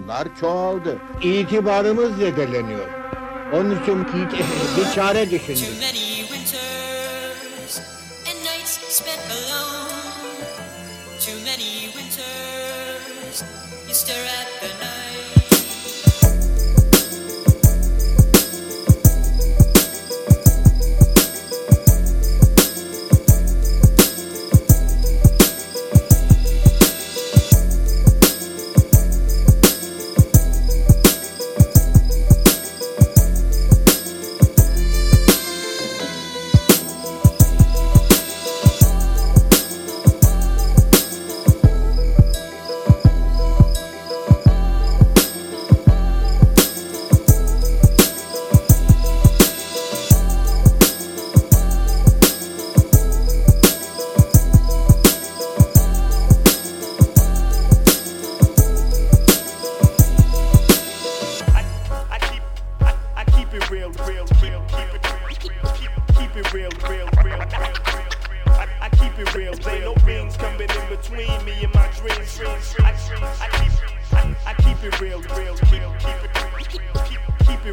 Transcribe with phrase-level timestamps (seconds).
[0.00, 0.98] soygunlar çoğaldı.
[1.22, 2.88] İtibarımız zedeleniyor.
[3.52, 4.04] Onun için
[4.76, 5.68] bir çare düşündük.
[11.20, 13.42] Too many winters
[13.86, 14.99] you stare at the night.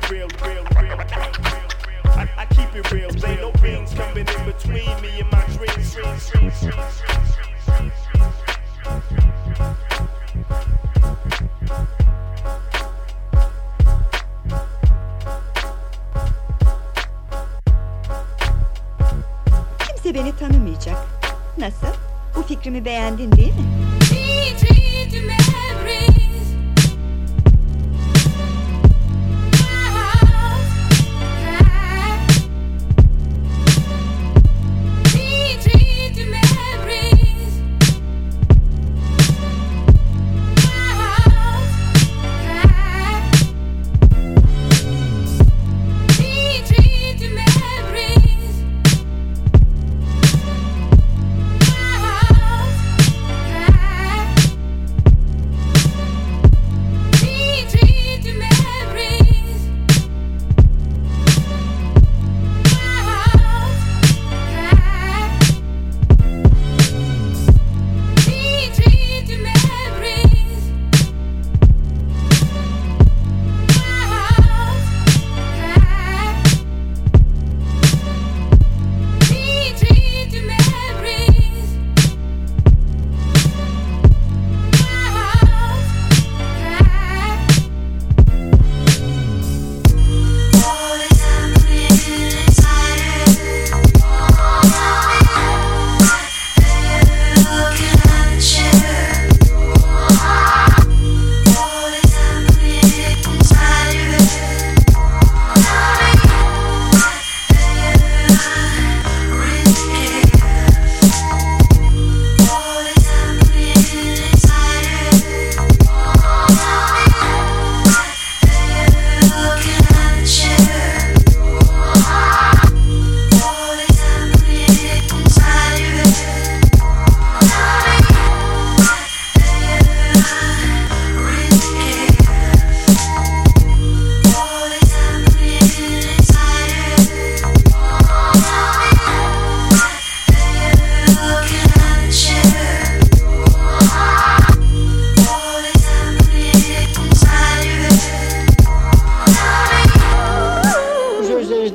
[0.10, 1.38] Real, real, real, real.
[2.06, 3.10] I, I keep it real.
[3.26, 5.98] Ain't no rings coming in between me and my dreams.
[19.88, 20.98] Kimse beni tanımayacak.
[21.58, 21.88] Nasıl?
[22.36, 23.77] Bu fikrimi beğendin değil mi?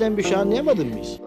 [0.03, 1.21] Söylenen bir şey anlayamadın mıyız?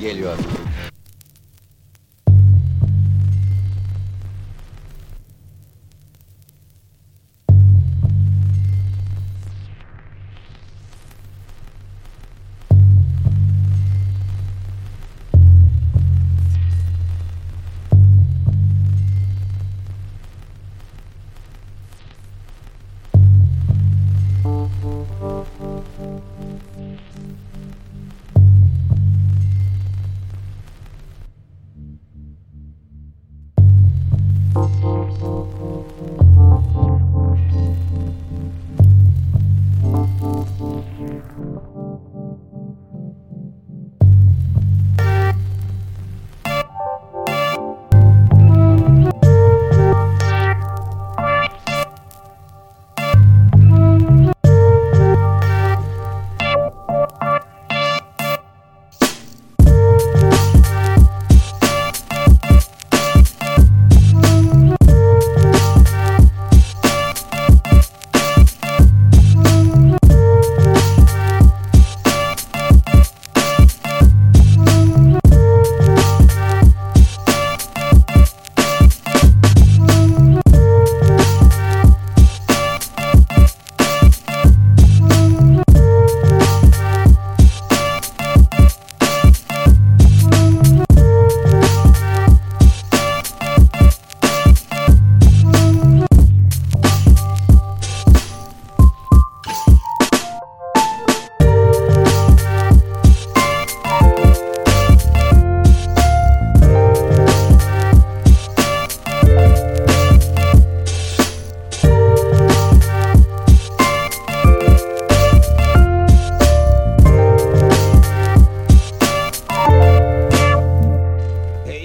[0.00, 0.45] Kendi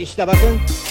[0.02, 0.91] 石田馬君。